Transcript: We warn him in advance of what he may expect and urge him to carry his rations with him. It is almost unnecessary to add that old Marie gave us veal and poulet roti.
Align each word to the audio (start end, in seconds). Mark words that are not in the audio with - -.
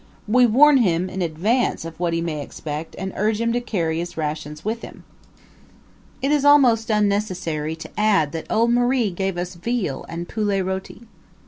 We 0.27 0.47
warn 0.47 0.77
him 0.77 1.11
in 1.11 1.21
advance 1.21 1.85
of 1.85 1.99
what 1.99 2.11
he 2.11 2.21
may 2.21 2.41
expect 2.41 2.95
and 2.97 3.13
urge 3.15 3.39
him 3.39 3.53
to 3.53 3.61
carry 3.61 3.99
his 3.99 4.17
rations 4.17 4.65
with 4.65 4.81
him. 4.81 5.03
It 6.23 6.31
is 6.31 6.43
almost 6.43 6.89
unnecessary 6.89 7.75
to 7.75 7.99
add 7.99 8.31
that 8.31 8.47
old 8.49 8.71
Marie 8.71 9.11
gave 9.11 9.37
us 9.37 9.53
veal 9.53 10.03
and 10.09 10.27
poulet 10.27 10.65
roti. 10.65 11.03